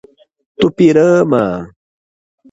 Tupirama 0.59 1.43